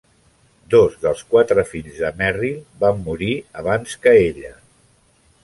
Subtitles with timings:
[0.73, 3.31] Dos dels quatre fills de Merrill van morir
[3.65, 4.53] abans que ella.